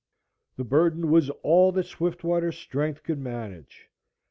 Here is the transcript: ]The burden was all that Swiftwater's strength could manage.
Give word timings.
]The 0.57 0.63
burden 0.63 1.11
was 1.11 1.29
all 1.43 1.71
that 1.73 1.83
Swiftwater's 1.85 2.57
strength 2.57 3.03
could 3.03 3.19
manage. 3.19 3.87